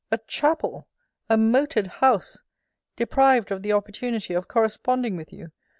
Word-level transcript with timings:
A 0.11 0.17
chapel! 0.17 0.87
A 1.29 1.37
moated 1.37 1.85
house! 2.01 2.41
Deprived 2.95 3.51
of 3.51 3.61
the 3.61 3.73
opportunity 3.73 4.33
of 4.33 4.47
corresponding 4.47 5.15
with 5.15 5.31
you! 5.31 5.51